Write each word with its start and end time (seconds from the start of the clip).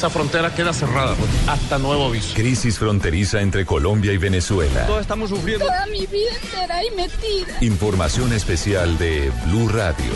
Esa 0.00 0.08
frontera 0.08 0.54
queda 0.54 0.72
cerrada 0.72 1.14
hasta 1.46 1.76
nuevo 1.76 2.06
aviso. 2.06 2.32
Crisis 2.32 2.78
fronteriza 2.78 3.42
entre 3.42 3.66
Colombia 3.66 4.14
y 4.14 4.16
Venezuela. 4.16 4.86
Todos 4.86 5.02
estamos 5.02 5.28
sufriendo. 5.28 5.66
Toda 5.66 5.84
mi 5.88 6.06
vida 6.06 6.30
entera 6.42 6.76
ahí 6.76 6.86
metida. 6.96 7.58
Información 7.60 8.32
especial 8.32 8.96
de 8.96 9.30
Blue 9.44 9.68
Radio. 9.68 10.10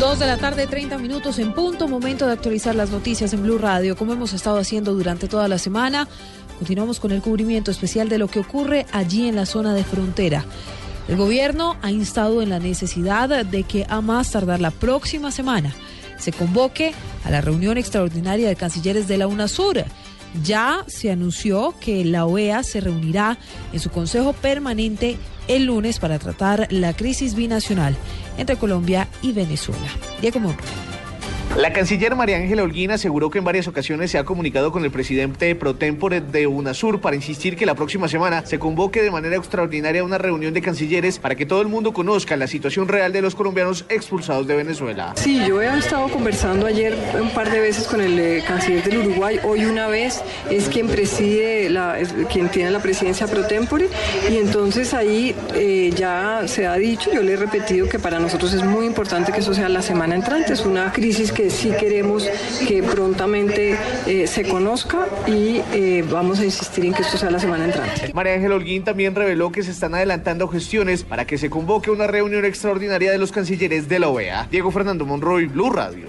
Dos 0.00 0.18
de 0.18 0.26
la 0.26 0.38
tarde, 0.38 0.66
30 0.66 0.96
minutos 0.96 1.38
en 1.38 1.52
punto. 1.52 1.88
Momento 1.88 2.26
de 2.26 2.32
actualizar 2.32 2.74
las 2.74 2.88
noticias 2.88 3.34
en 3.34 3.42
Blue 3.42 3.58
Radio, 3.58 3.94
como 3.94 4.14
hemos 4.14 4.32
estado 4.32 4.56
haciendo 4.56 4.94
durante 4.94 5.28
toda 5.28 5.48
la 5.48 5.58
semana. 5.58 6.08
Continuamos 6.58 7.00
con 7.00 7.12
el 7.12 7.20
cubrimiento 7.20 7.70
especial 7.70 8.08
de 8.08 8.16
lo 8.16 8.28
que 8.28 8.40
ocurre 8.40 8.86
allí 8.92 9.28
en 9.28 9.36
la 9.36 9.44
zona 9.44 9.74
de 9.74 9.84
frontera. 9.84 10.46
El 11.06 11.18
gobierno 11.18 11.76
ha 11.82 11.90
instado 11.90 12.40
en 12.40 12.48
la 12.48 12.60
necesidad 12.60 13.44
de 13.44 13.62
que 13.64 13.84
a 13.90 14.00
más 14.00 14.30
tardar 14.30 14.62
la 14.62 14.70
próxima 14.70 15.30
semana 15.30 15.74
se 16.18 16.32
convoque 16.32 16.92
a 17.24 17.30
la 17.30 17.40
reunión 17.40 17.78
extraordinaria 17.78 18.48
de 18.48 18.56
cancilleres 18.56 19.08
de 19.08 19.18
la 19.18 19.26
UNASUR. 19.26 19.84
Ya 20.42 20.84
se 20.86 21.10
anunció 21.10 21.74
que 21.78 22.04
la 22.04 22.24
OEA 22.24 22.62
se 22.62 22.80
reunirá 22.80 23.38
en 23.72 23.80
su 23.80 23.90
Consejo 23.90 24.32
Permanente 24.32 25.18
el 25.48 25.66
lunes 25.66 25.98
para 25.98 26.18
tratar 26.18 26.68
la 26.70 26.94
crisis 26.94 27.34
binacional 27.34 27.96
entre 28.38 28.56
Colombia 28.56 29.08
y 29.20 29.32
Venezuela. 29.32 29.88
Diego 30.20 30.40
Monroy. 30.40 30.81
La 31.56 31.70
canciller 31.70 32.16
María 32.16 32.38
Ángela 32.38 32.62
Holguín 32.62 32.92
aseguró 32.92 33.28
que 33.28 33.36
en 33.36 33.44
varias 33.44 33.68
ocasiones 33.68 34.10
se 34.10 34.16
ha 34.16 34.24
comunicado 34.24 34.72
con 34.72 34.86
el 34.86 34.90
presidente 34.90 35.54
pro 35.54 35.74
tempore 35.74 36.22
de 36.22 36.46
UNASUR 36.46 37.02
para 37.02 37.14
insistir 37.14 37.56
que 37.56 37.66
la 37.66 37.74
próxima 37.74 38.08
semana 38.08 38.46
se 38.46 38.58
convoque 38.58 39.02
de 39.02 39.10
manera 39.10 39.36
extraordinaria 39.36 40.02
una 40.02 40.16
reunión 40.16 40.54
de 40.54 40.62
cancilleres 40.62 41.18
para 41.18 41.34
que 41.34 41.44
todo 41.44 41.60
el 41.60 41.68
mundo 41.68 41.92
conozca 41.92 42.38
la 42.38 42.46
situación 42.46 42.88
real 42.88 43.12
de 43.12 43.20
los 43.20 43.34
colombianos 43.34 43.84
expulsados 43.90 44.46
de 44.46 44.56
Venezuela. 44.56 45.12
Sí, 45.16 45.44
yo 45.46 45.60
he 45.60 45.66
estado 45.76 46.08
conversando 46.08 46.64
ayer 46.64 46.96
un 47.20 47.28
par 47.34 47.50
de 47.50 47.60
veces 47.60 47.86
con 47.86 48.00
el 48.00 48.18
eh, 48.18 48.42
canciller 48.48 48.82
del 48.84 49.06
Uruguay, 49.06 49.38
hoy 49.44 49.66
una 49.66 49.88
vez 49.88 50.22
es 50.50 50.70
quien 50.70 50.88
preside, 50.88 51.70
quien 52.32 52.48
tiene 52.48 52.70
la 52.70 52.80
presidencia 52.80 53.26
pro 53.26 53.46
tempore. 53.46 53.90
Y 54.30 54.38
entonces 54.38 54.94
ahí 54.94 55.34
eh, 55.54 55.92
ya 55.94 56.44
se 56.46 56.66
ha 56.66 56.76
dicho, 56.76 57.12
yo 57.12 57.22
le 57.22 57.34
he 57.34 57.36
repetido 57.36 57.90
que 57.90 57.98
para 57.98 58.18
nosotros 58.18 58.54
es 58.54 58.64
muy 58.64 58.86
importante 58.86 59.32
que 59.32 59.40
eso 59.40 59.52
sea 59.52 59.68
la 59.68 59.82
semana 59.82 60.14
entrante, 60.14 60.54
es 60.54 60.64
una 60.64 60.90
crisis 60.92 61.30
que 61.30 61.41
sí 61.50 61.72
queremos 61.78 62.28
que 62.66 62.82
prontamente 62.82 63.76
eh, 64.06 64.26
se 64.26 64.44
conozca 64.44 65.06
y 65.26 65.60
eh, 65.72 66.04
vamos 66.10 66.40
a 66.40 66.44
insistir 66.44 66.84
en 66.84 66.94
que 66.94 67.02
esto 67.02 67.16
sea 67.18 67.30
la 67.30 67.38
semana 67.38 67.64
entrante. 67.64 68.12
María 68.14 68.34
Ángel 68.34 68.52
Holguín 68.52 68.84
también 68.84 69.14
reveló 69.14 69.52
que 69.52 69.62
se 69.62 69.70
están 69.70 69.94
adelantando 69.94 70.48
gestiones 70.48 71.04
para 71.04 71.26
que 71.26 71.38
se 71.38 71.50
convoque 71.50 71.90
una 71.90 72.06
reunión 72.06 72.44
extraordinaria 72.44 73.12
de 73.12 73.18
los 73.18 73.32
cancilleres 73.32 73.88
de 73.88 73.98
la 73.98 74.08
OEA. 74.08 74.48
Diego 74.50 74.70
Fernando 74.70 75.06
Monroy, 75.06 75.46
Blue 75.46 75.70
Radio. 75.70 76.08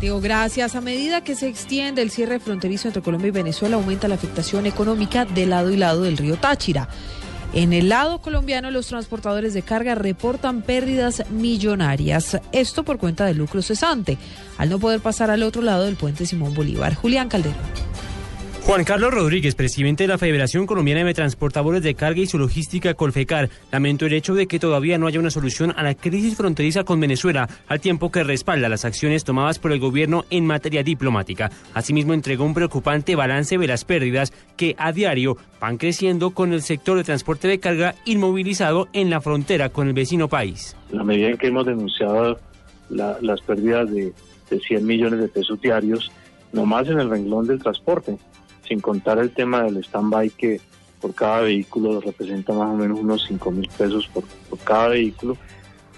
Digo, 0.00 0.20
gracias. 0.20 0.76
A 0.76 0.80
medida 0.80 1.24
que 1.24 1.34
se 1.34 1.48
extiende 1.48 2.02
el 2.02 2.10
cierre 2.10 2.38
fronterizo 2.38 2.86
entre 2.86 3.02
Colombia 3.02 3.28
y 3.28 3.32
Venezuela, 3.32 3.76
aumenta 3.76 4.06
la 4.06 4.14
afectación 4.14 4.66
económica 4.66 5.24
de 5.24 5.46
lado 5.46 5.70
y 5.70 5.76
lado 5.76 6.02
del 6.02 6.16
río 6.16 6.36
Táchira. 6.36 6.88
En 7.54 7.72
el 7.72 7.88
lado 7.88 8.20
colombiano, 8.20 8.70
los 8.70 8.88
transportadores 8.88 9.54
de 9.54 9.62
carga 9.62 9.94
reportan 9.94 10.62
pérdidas 10.62 11.22
millonarias. 11.30 12.38
Esto 12.52 12.84
por 12.84 12.98
cuenta 12.98 13.24
del 13.24 13.38
lucro 13.38 13.62
cesante, 13.62 14.18
al 14.58 14.68
no 14.68 14.78
poder 14.78 15.00
pasar 15.00 15.30
al 15.30 15.42
otro 15.42 15.62
lado 15.62 15.84
del 15.84 15.96
puente 15.96 16.26
Simón 16.26 16.54
Bolívar. 16.54 16.94
Julián 16.94 17.28
Calderón. 17.28 17.56
Juan 18.68 18.84
Carlos 18.84 19.14
Rodríguez, 19.14 19.54
presidente 19.54 20.04
de 20.04 20.08
la 20.08 20.18
Federación 20.18 20.66
Colombiana 20.66 21.02
de 21.02 21.14
Transportadores 21.14 21.82
de 21.82 21.94
Carga 21.94 22.20
y 22.20 22.26
su 22.26 22.36
Logística 22.36 22.92
Colfecar, 22.92 23.48
lamentó 23.72 24.04
el 24.04 24.12
hecho 24.12 24.34
de 24.34 24.46
que 24.46 24.58
todavía 24.58 24.98
no 24.98 25.06
haya 25.06 25.18
una 25.18 25.30
solución 25.30 25.72
a 25.74 25.82
la 25.82 25.94
crisis 25.94 26.36
fronteriza 26.36 26.84
con 26.84 27.00
Venezuela, 27.00 27.48
al 27.66 27.80
tiempo 27.80 28.10
que 28.10 28.24
respalda 28.24 28.68
las 28.68 28.84
acciones 28.84 29.24
tomadas 29.24 29.58
por 29.58 29.72
el 29.72 29.80
gobierno 29.80 30.26
en 30.28 30.44
materia 30.44 30.82
diplomática. 30.82 31.50
Asimismo, 31.72 32.12
entregó 32.12 32.44
un 32.44 32.52
preocupante 32.52 33.16
balance 33.16 33.56
de 33.56 33.66
las 33.66 33.86
pérdidas 33.86 34.34
que 34.58 34.76
a 34.76 34.92
diario 34.92 35.38
van 35.58 35.78
creciendo 35.78 36.32
con 36.32 36.52
el 36.52 36.60
sector 36.60 36.98
de 36.98 37.04
transporte 37.04 37.48
de 37.48 37.60
carga 37.60 37.94
inmovilizado 38.04 38.88
en 38.92 39.08
la 39.08 39.22
frontera 39.22 39.70
con 39.70 39.88
el 39.88 39.94
vecino 39.94 40.28
país. 40.28 40.76
La 40.90 41.04
medida 41.04 41.30
en 41.30 41.38
que 41.38 41.46
hemos 41.46 41.64
denunciado 41.64 42.38
la, 42.90 43.16
las 43.22 43.40
pérdidas 43.40 43.90
de, 43.90 44.12
de 44.50 44.60
100 44.60 44.84
millones 44.84 45.20
de 45.20 45.28
pesos 45.28 45.58
diarios, 45.58 46.12
nomás 46.52 46.86
en 46.88 47.00
el 47.00 47.08
renglón 47.08 47.46
del 47.46 47.60
transporte 47.60 48.18
sin 48.68 48.80
contar 48.80 49.18
el 49.18 49.30
tema 49.30 49.62
del 49.62 49.78
stand-by 49.78 50.30
que 50.30 50.60
por 51.00 51.14
cada 51.14 51.40
vehículo 51.42 52.00
representa 52.00 52.52
más 52.52 52.68
o 52.70 52.76
menos 52.76 52.98
unos 53.00 53.24
5 53.26 53.50
mil 53.50 53.68
pesos 53.76 54.08
por, 54.12 54.24
por, 54.50 54.58
cada 54.58 54.88
vehículo, 54.88 55.36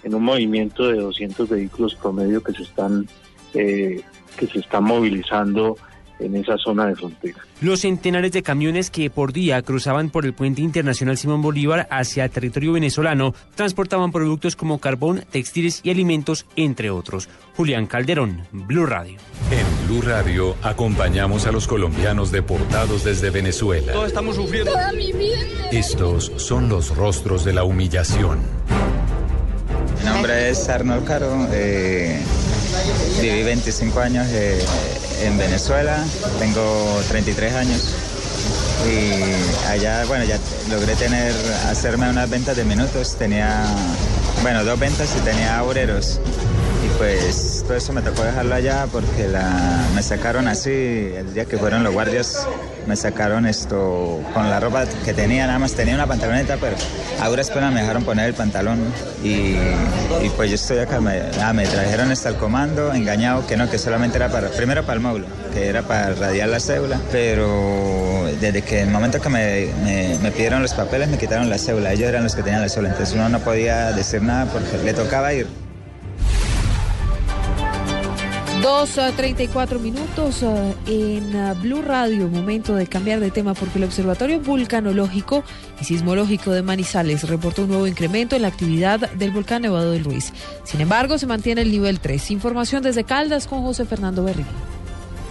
en 0.02 0.14
un 0.14 0.22
movimiento 0.22 0.88
de 0.88 0.98
200 0.98 1.48
vehículos 1.48 1.94
promedio 1.94 2.42
que 2.42 2.52
se 2.52 2.62
están, 2.62 3.08
eh, 3.54 4.02
que 4.36 4.46
se 4.46 4.60
están 4.60 4.84
movilizando 4.84 5.76
en 6.20 6.36
esa 6.36 6.56
zona 6.58 6.86
de 6.86 6.96
frontera. 6.96 7.38
Los 7.60 7.80
centenares 7.80 8.32
de 8.32 8.42
camiones 8.42 8.90
que 8.90 9.10
por 9.10 9.32
día 9.32 9.60
cruzaban 9.62 10.10
por 10.10 10.24
el 10.24 10.34
puente 10.34 10.62
internacional 10.62 11.16
Simón 11.16 11.42
Bolívar 11.42 11.88
hacia 11.90 12.24
el 12.24 12.30
territorio 12.30 12.72
venezolano 12.72 13.34
transportaban 13.54 14.12
productos 14.12 14.56
como 14.56 14.78
carbón, 14.78 15.24
textiles 15.30 15.80
y 15.82 15.90
alimentos, 15.90 16.46
entre 16.56 16.90
otros. 16.90 17.28
Julián 17.56 17.86
Calderón, 17.86 18.42
Blue 18.52 18.86
Radio. 18.86 19.18
En 19.50 19.86
Blue 19.88 20.02
Radio 20.02 20.56
acompañamos 20.62 21.46
a 21.46 21.52
los 21.52 21.66
colombianos 21.66 22.30
deportados 22.30 23.04
desde 23.04 23.30
Venezuela. 23.30 23.92
Todos 23.92 24.08
estamos 24.08 24.36
sufriendo. 24.36 24.72
Toda 24.72 24.92
mi 24.92 25.12
vida. 25.12 25.38
Estos 25.72 26.32
son 26.36 26.68
los 26.68 26.96
rostros 26.96 27.44
de 27.44 27.52
la 27.52 27.64
humillación. 27.64 28.38
Mi 29.98 30.06
nombre 30.06 30.50
es 30.50 30.68
Arnold 30.68 31.04
Caro. 31.06 31.46
Eh, 31.52 32.18
viví 33.20 33.42
25 33.42 34.00
años 34.00 34.26
eh, 34.30 34.58
en 35.20 35.38
Venezuela. 35.38 36.04
Tengo 36.38 37.00
33 37.08 37.54
años. 37.54 37.94
Y 38.88 39.68
allá, 39.68 40.04
bueno, 40.06 40.24
ya 40.24 40.38
logré 40.70 40.94
tener, 40.96 41.34
hacerme 41.68 42.08
unas 42.08 42.28
ventas 42.30 42.56
de 42.56 42.64
minutos. 42.64 43.16
Tenía, 43.18 43.64
bueno, 44.42 44.64
dos 44.64 44.78
ventas 44.78 45.14
y 45.16 45.20
tenía 45.20 45.62
obreros. 45.62 46.20
Y 46.84 46.98
pues 46.98 47.59
todo 47.70 47.78
eso 47.78 47.92
me 47.92 48.02
tocó 48.02 48.24
dejarlo 48.24 48.52
allá 48.52 48.88
porque 48.90 49.28
me 49.94 50.02
sacaron 50.02 50.48
así, 50.48 50.72
el 50.72 51.32
día 51.34 51.44
que 51.44 51.56
fueron 51.56 51.84
los 51.84 51.92
guardias, 51.92 52.48
me 52.88 52.96
sacaron 52.96 53.46
esto 53.46 54.20
con 54.34 54.50
la 54.50 54.58
ropa 54.58 54.86
que 55.04 55.14
tenía, 55.14 55.46
nada 55.46 55.60
más 55.60 55.74
tenía 55.74 55.94
una 55.94 56.08
pantaloneta, 56.08 56.56
pero 56.60 56.74
a 57.20 57.28
duras 57.28 57.48
penas 57.48 57.72
me 57.72 57.82
dejaron 57.82 58.02
poner 58.02 58.26
el 58.26 58.34
pantalón 58.34 58.80
y, 59.22 59.54
pues 60.34 60.50
yo 60.50 60.56
estoy 60.56 60.78
acá, 60.78 61.00
me, 61.00 61.22
ah, 61.40 61.52
me 61.52 61.64
trajeron 61.64 62.10
hasta 62.10 62.30
el 62.30 62.34
comando, 62.34 62.92
engañado 62.92 63.46
que 63.46 63.56
no, 63.56 63.70
que 63.70 63.78
solamente 63.78 64.16
era 64.16 64.30
para, 64.30 64.48
primero 64.48 64.82
para 64.82 64.94
el 64.94 65.00
módulo, 65.00 65.26
que 65.54 65.68
era 65.68 65.82
para 65.82 66.12
radiar 66.14 66.48
la 66.48 66.58
cédula, 66.58 67.00
pero 67.12 68.26
desde 68.40 68.62
que 68.62 68.80
el 68.80 68.90
momento 68.90 69.20
que 69.20 69.28
me, 69.28 69.66
me, 69.84 70.18
me 70.20 70.32
pidieron 70.32 70.60
los 70.60 70.74
papeles 70.74 71.08
me 71.08 71.18
quitaron 71.18 71.48
la 71.48 71.56
cédula, 71.56 71.92
ellos 71.92 72.08
eran 72.08 72.24
los 72.24 72.34
que 72.34 72.42
tenían 72.42 72.62
la 72.62 72.68
cédula, 72.68 72.88
entonces 72.88 73.14
uno 73.14 73.28
no 73.28 73.38
podía 73.38 73.92
decir 73.92 74.22
nada 74.22 74.46
porque 74.46 74.76
le 74.84 74.92
tocaba 74.92 75.32
ir. 75.32 75.69
Dos 78.62 78.98
a 78.98 79.10
34 79.12 79.78
minutos 79.78 80.42
uh, 80.42 80.74
en 80.86 81.34
uh, 81.34 81.54
Blue 81.62 81.80
Radio, 81.80 82.28
momento 82.28 82.74
de 82.74 82.86
cambiar 82.86 83.18
de 83.18 83.30
tema 83.30 83.54
porque 83.54 83.78
el 83.78 83.84
Observatorio 83.84 84.38
Vulcanológico 84.38 85.42
y 85.80 85.84
Sismológico 85.84 86.50
de 86.50 86.60
Manizales 86.60 87.26
reportó 87.26 87.62
un 87.62 87.68
nuevo 87.68 87.86
incremento 87.86 88.36
en 88.36 88.42
la 88.42 88.48
actividad 88.48 89.10
del 89.12 89.30
volcán 89.30 89.62
Nevado 89.62 89.92
del 89.92 90.04
Ruiz. 90.04 90.34
Sin 90.64 90.82
embargo, 90.82 91.16
se 91.16 91.26
mantiene 91.26 91.62
el 91.62 91.70
nivel 91.70 92.00
3. 92.00 92.32
Información 92.32 92.82
desde 92.82 93.04
Caldas 93.04 93.46
con 93.46 93.62
José 93.62 93.86
Fernando 93.86 94.24
Berrío. 94.24 94.44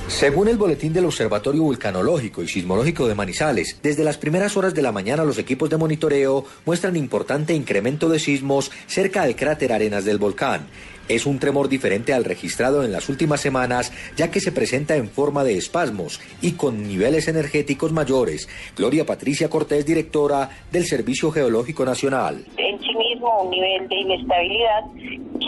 Según 0.07 0.47
el 0.47 0.57
boletín 0.57 0.91
del 0.91 1.05
Observatorio 1.05 1.61
Vulcanológico 1.61 2.41
y 2.41 2.47
Sismológico 2.47 3.07
de 3.07 3.13
Manizales, 3.13 3.77
desde 3.83 4.03
las 4.03 4.17
primeras 4.17 4.57
horas 4.57 4.73
de 4.73 4.81
la 4.81 4.91
mañana 4.91 5.23
los 5.23 5.37
equipos 5.37 5.69
de 5.69 5.77
monitoreo 5.77 6.45
muestran 6.65 6.95
importante 6.95 7.53
incremento 7.53 8.09
de 8.09 8.17
sismos 8.17 8.71
cerca 8.87 9.21
del 9.21 9.35
cráter 9.35 9.71
Arenas 9.71 10.05
del 10.05 10.17
volcán. 10.17 10.65
Es 11.09 11.25
un 11.25 11.39
tremor 11.39 11.69
diferente 11.69 12.13
al 12.13 12.23
registrado 12.23 12.83
en 12.83 12.91
las 12.91 13.09
últimas 13.09 13.41
semanas, 13.41 13.91
ya 14.15 14.29
que 14.29 14.39
se 14.39 14.51
presenta 14.51 14.95
en 14.95 15.09
forma 15.09 15.43
de 15.43 15.57
espasmos 15.57 16.21
y 16.39 16.51
con 16.51 16.87
niveles 16.87 17.27
energéticos 17.27 17.91
mayores. 17.91 18.47
Gloria 18.77 19.07
Patricia 19.07 19.49
Cortés, 19.49 19.87
directora 19.87 20.49
del 20.71 20.85
Servicio 20.85 21.31
Geológico 21.31 21.83
Nacional. 21.83 22.45
En 22.57 22.79
mismo 22.99 23.41
un 23.43 23.49
nivel 23.49 23.87
de 23.87 23.95
inestabilidad 23.95 24.83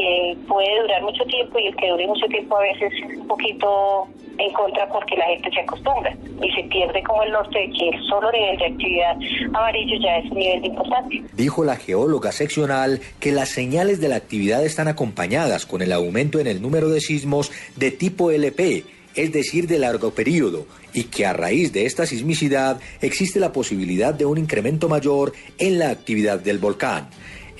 que 0.01 0.38
puede 0.48 0.81
durar 0.81 1.03
mucho 1.03 1.24
tiempo 1.25 1.59
y 1.59 1.68
el 1.68 1.75
que 1.75 1.89
dure 1.89 2.07
mucho 2.07 2.25
tiempo 2.27 2.57
a 2.57 2.62
veces 2.62 2.92
es 2.94 3.18
un 3.18 3.27
poquito 3.27 4.07
en 4.38 4.51
contra 4.53 4.88
porque 4.89 5.15
la 5.15 5.25
gente 5.25 5.51
se 5.51 5.59
acostumbra 5.59 6.15
y 6.42 6.51
se 6.51 6.63
pierde 6.69 7.03
como 7.03 7.21
el 7.24 7.31
norte 7.31 7.59
de 7.59 7.69
que 7.69 7.89
el 7.89 8.03
solo 8.07 8.31
nivel 8.31 8.57
de 8.57 8.65
actividad 8.65 9.18
amarillo 9.53 9.95
ya 10.01 10.18
es 10.18 10.31
un 10.31 10.38
nivel 10.39 10.65
importante. 10.65 11.24
Dijo 11.33 11.63
la 11.63 11.75
geóloga 11.75 12.31
seccional 12.31 13.00
que 13.19 13.31
las 13.31 13.50
señales 13.50 14.01
de 14.01 14.09
la 14.09 14.15
actividad 14.15 14.65
están 14.65 14.88
acompañadas 14.88 15.65
con 15.65 15.81
el 15.81 15.92
aumento 15.92 16.39
en 16.39 16.47
el 16.47 16.62
número 16.62 16.89
de 16.89 17.01
sismos 17.01 17.51
de 17.75 17.92
tipo 17.92 18.31
LP, 18.31 18.83
es 19.13 19.31
decir, 19.31 19.68
de 19.68 19.77
largo 19.77 20.12
periodo, 20.12 20.65
y 20.94 21.06
que 21.06 21.25
a 21.25 21.33
raíz 21.33 21.74
de 21.74 21.86
esta 21.86 22.07
sismicidad 22.07 22.80
existe 23.01 23.39
la 23.39 23.51
posibilidad 23.51 24.13
de 24.13 24.25
un 24.25 24.38
incremento 24.38 24.89
mayor 24.89 25.33
en 25.59 25.77
la 25.77 25.89
actividad 25.89 26.39
del 26.39 26.57
volcán. 26.57 27.09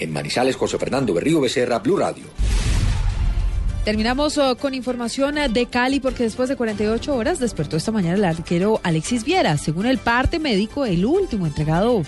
En 0.02 0.12
Manizales, 0.12 0.56
José 0.56 0.80
Fernando 0.80 1.14
Berrío 1.14 1.40
Becerra, 1.40 1.78
Blue 1.78 1.96
Radio. 1.96 2.26
Terminamos 3.86 4.36
uh, 4.38 4.56
con 4.60 4.74
información 4.74 5.38
uh, 5.38 5.48
de 5.48 5.68
Cali 5.68 6.00
porque 6.00 6.24
después 6.24 6.50
de 6.50 6.56
48 6.56 7.16
horas 7.16 7.40
despertó 7.40 7.78
esta 7.78 7.92
mañana 7.92 8.16
el 8.16 8.26
arquero 8.26 8.80
Alexis 8.84 9.24
Viera. 9.24 9.58
Según 9.58 9.86
el 9.86 10.00
parte 10.00 10.40
médico, 10.40 10.86
el 10.86 11.06
último 11.06 11.46
entregado 11.46 12.02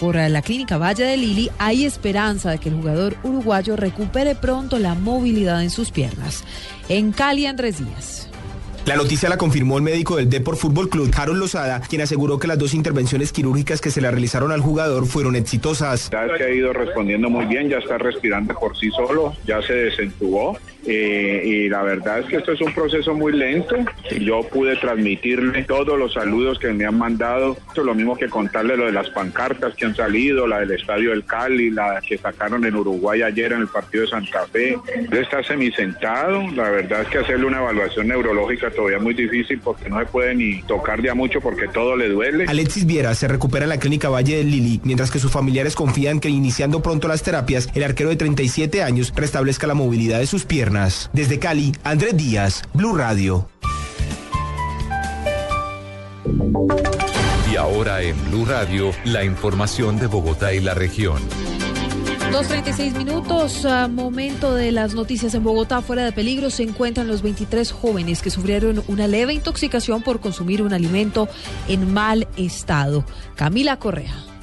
por 0.00 0.16
uh, 0.16 0.28
la 0.30 0.40
clínica 0.40 0.78
Valle 0.78 1.04
de 1.04 1.16
Lili, 1.18 1.50
hay 1.58 1.84
esperanza 1.84 2.50
de 2.50 2.58
que 2.58 2.70
el 2.70 2.76
jugador 2.76 3.16
uruguayo 3.22 3.76
recupere 3.76 4.34
pronto 4.34 4.78
la 4.78 4.94
movilidad 4.94 5.62
en 5.62 5.70
sus 5.70 5.90
piernas. 5.90 6.42
En 6.88 7.12
Cali, 7.12 7.44
Andrés 7.44 7.78
Díaz. 7.78 8.28
La 8.86 8.94
noticia 8.94 9.28
la 9.28 9.36
confirmó 9.36 9.78
el 9.78 9.82
médico 9.82 10.14
del 10.14 10.30
Deport 10.30 10.58
Fútbol 10.58 10.88
Club, 10.88 11.10
Harold 11.16 11.40
Lozada, 11.40 11.80
quien 11.80 12.02
aseguró 12.02 12.38
que 12.38 12.46
las 12.46 12.56
dos 12.56 12.72
intervenciones 12.72 13.32
quirúrgicas 13.32 13.80
que 13.80 13.90
se 13.90 14.00
le 14.00 14.08
realizaron 14.08 14.52
al 14.52 14.60
jugador 14.60 15.06
fueron 15.06 15.34
exitosas. 15.34 16.08
Ha 16.12 16.48
ido 16.50 16.72
respondiendo 16.72 17.28
muy 17.28 17.46
bien, 17.46 17.68
ya 17.68 17.78
está 17.78 17.98
respirando 17.98 18.54
por 18.54 18.78
sí 18.78 18.90
solo, 18.90 19.34
ya 19.44 19.60
se 19.60 19.72
desentubó. 19.72 20.56
Eh, 20.86 21.42
y 21.44 21.68
la 21.68 21.82
verdad 21.82 22.20
es 22.20 22.26
que 22.26 22.36
esto 22.36 22.52
es 22.52 22.60
un 22.60 22.72
proceso 22.72 23.14
muy 23.14 23.32
lento. 23.32 23.76
Yo 24.20 24.42
pude 24.42 24.76
transmitirle 24.76 25.64
todos 25.64 25.98
los 25.98 26.14
saludos 26.14 26.58
que 26.58 26.72
me 26.72 26.84
han 26.86 26.96
mandado. 26.96 27.56
Esto 27.68 27.80
es 27.80 27.86
lo 27.86 27.94
mismo 27.94 28.16
que 28.16 28.28
contarle 28.28 28.76
lo 28.76 28.86
de 28.86 28.92
las 28.92 29.10
pancartas 29.10 29.74
que 29.74 29.86
han 29.86 29.96
salido, 29.96 30.46
la 30.46 30.60
del 30.60 30.72
Estadio 30.72 31.10
del 31.10 31.24
Cali, 31.24 31.70
la 31.70 32.00
que 32.06 32.18
sacaron 32.18 32.64
en 32.64 32.76
Uruguay 32.76 33.22
ayer 33.22 33.52
en 33.52 33.62
el 33.62 33.68
partido 33.68 34.04
de 34.04 34.10
Santa 34.10 34.46
Fe. 34.46 34.78
Él 34.94 35.18
está 35.18 35.42
semisentado. 35.42 36.42
La 36.52 36.70
verdad 36.70 37.02
es 37.02 37.08
que 37.08 37.18
hacerle 37.18 37.46
una 37.46 37.58
evaluación 37.58 38.08
neurológica 38.08 38.70
todavía 38.70 38.98
es 38.98 39.02
muy 39.02 39.14
difícil 39.14 39.60
porque 39.60 39.88
no 39.88 39.98
se 39.98 40.06
puede 40.06 40.34
ni 40.34 40.62
tocar 40.62 41.02
ya 41.02 41.14
mucho 41.14 41.40
porque 41.40 41.66
todo 41.68 41.96
le 41.96 42.08
duele. 42.08 42.44
Alexis 42.48 42.86
Viera 42.86 43.14
se 43.14 43.28
recupera 43.28 43.64
en 43.64 43.70
la 43.70 43.78
clínica 43.78 44.08
Valle 44.08 44.36
del 44.36 44.50
Lili, 44.50 44.80
mientras 44.84 45.10
que 45.10 45.18
sus 45.18 45.32
familiares 45.32 45.74
confían 45.74 46.20
que 46.20 46.28
iniciando 46.28 46.82
pronto 46.82 47.08
las 47.08 47.22
terapias, 47.22 47.68
el 47.74 47.82
arquero 47.82 48.10
de 48.10 48.16
37 48.16 48.82
años 48.82 49.12
restablezca 49.16 49.66
la 49.66 49.74
movilidad 49.74 50.18
de 50.18 50.26
sus 50.26 50.44
piernas. 50.44 50.75
Desde 51.14 51.38
Cali, 51.38 51.72
Andrés 51.84 52.14
Díaz, 52.18 52.62
Blue 52.74 52.94
Radio. 52.94 53.48
Y 57.50 57.56
ahora 57.56 58.02
en 58.02 58.22
Blue 58.28 58.44
Radio, 58.44 58.90
la 59.04 59.24
información 59.24 59.98
de 59.98 60.06
Bogotá 60.06 60.52
y 60.52 60.60
la 60.60 60.74
región. 60.74 61.22
2.36 62.30 62.92
minutos, 62.98 63.64
a 63.64 63.88
momento 63.88 64.54
de 64.54 64.70
las 64.70 64.94
noticias 64.94 65.34
en 65.34 65.44
Bogotá, 65.44 65.80
fuera 65.80 66.04
de 66.04 66.12
peligro, 66.12 66.50
se 66.50 66.64
encuentran 66.64 67.08
los 67.08 67.22
23 67.22 67.72
jóvenes 67.72 68.20
que 68.20 68.28
sufrieron 68.28 68.84
una 68.86 69.06
leve 69.06 69.32
intoxicación 69.32 70.02
por 70.02 70.20
consumir 70.20 70.60
un 70.60 70.74
alimento 70.74 71.26
en 71.68 71.94
mal 71.94 72.28
estado. 72.36 73.06
Camila 73.34 73.78
Correa. 73.78 74.35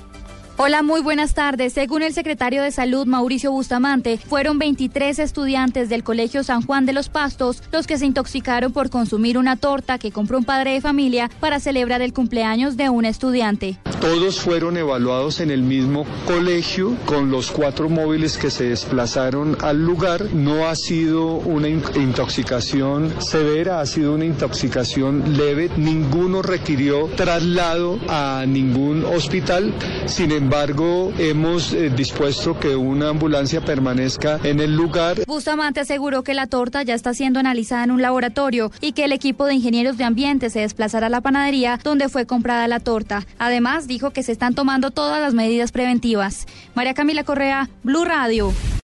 Hola, 0.66 0.82
muy 0.82 1.02
buenas 1.02 1.34
tardes. 1.34 1.74
Según 1.74 2.04
el 2.04 2.14
secretario 2.14 2.64
de 2.64 2.72
Salud, 2.72 3.06
Mauricio 3.06 3.52
Bustamante, 3.52 4.18
fueron 4.18 4.60
23 4.60 5.20
estudiantes 5.20 5.90
del 5.90 6.06
Colegio 6.06 6.42
San 6.42 6.62
Juan 6.62 6.86
de 6.86 6.94
los 6.94 7.10
Pastos 7.10 7.62
los 7.74 7.86
que 7.86 7.98
se 7.98 8.06
intoxicaron 8.06 8.72
por 8.72 8.90
consumir 8.90 9.38
una 9.38 9.58
torta 9.58 9.98
que 9.98 10.14
compró 10.14 10.38
un 10.38 10.46
padre 10.46 10.72
de 10.72 10.80
familia 10.80 11.30
para 11.42 11.60
celebrar 11.60 12.02
el 12.02 12.14
cumpleaños 12.14 12.78
de 12.78 12.90
un 12.90 13.04
estudiante. 13.04 13.78
Todos 14.00 14.40
fueron 14.40 14.78
evaluados 14.78 15.42
en 15.42 15.52
el 15.52 15.64
mismo 15.64 16.06
colegio 16.26 16.96
con 17.06 17.30
los 17.30 17.52
cuatro 17.52 17.90
móviles 17.90 18.38
que 18.38 18.50
se 18.50 18.66
desplazaron 18.66 19.58
al 19.62 19.84
lugar. 19.84 20.34
No 20.34 20.68
ha 20.68 20.76
sido 20.76 21.36
una 21.36 21.68
intoxicación 21.68 23.14
severa, 23.22 23.82
ha 23.82 23.86
sido 23.86 24.14
una 24.14 24.26
intoxicación 24.26 25.38
leve. 25.38 25.70
Ninguno 25.76 26.42
requirió 26.42 27.08
traslado 27.16 27.98
a 28.08 28.46
ningún 28.46 29.06
hospital. 29.06 29.74
Sin 30.06 30.32
embargo, 30.54 31.12
hemos 31.18 31.74
eh, 31.74 31.90
dispuesto 31.90 32.60
que 32.60 32.76
una 32.76 33.10
ambulancia 33.10 33.60
permanezca 33.60 34.40
en 34.44 34.60
el 34.60 34.76
lugar. 34.76 35.26
Bustamante 35.26 35.80
aseguró 35.80 36.24
que 36.24 36.36
la 36.36 36.46
torta 36.46 36.84
ya 36.84 36.94
está 36.94 37.16
siendo 37.16 37.40
analizada 37.40 37.84
en 37.86 37.90
un 37.90 38.04
laboratorio 38.04 38.72
y 38.80 38.92
que 38.92 39.06
el 39.06 39.14
equipo 39.14 39.48
de 39.48 39.56
ingenieros 39.56 39.98
de 39.98 40.04
ambiente 40.04 40.52
se 40.52 40.60
desplazará 40.60 41.08
a 41.08 41.10
la 41.10 41.22
panadería 41.22 41.80
donde 41.84 42.08
fue 42.08 42.28
comprada 42.28 42.68
la 42.68 42.80
torta. 42.80 43.26
Además, 43.40 43.88
dijo 43.88 44.12
que 44.12 44.22
se 44.22 44.32
están 44.32 44.54
tomando 44.54 44.92
todas 44.92 45.20
las 45.20 45.34
medidas 45.34 45.72
preventivas. 45.72 46.46
María 46.76 46.94
Camila 46.94 47.24
Correa, 47.24 47.68
Blue 47.82 48.06
Radio. 48.06 48.54